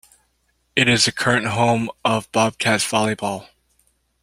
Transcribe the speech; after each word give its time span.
It 0.75 0.89
is 0.89 1.05
the 1.05 1.11
current 1.11 1.45
home 1.45 1.91
of 2.03 2.31
Bobcats 2.31 2.83
volleyball. 2.83 3.49